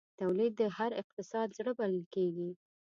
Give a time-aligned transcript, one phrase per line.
[0.19, 2.49] تولید د هر اقتصاد زړه بلل کېږي.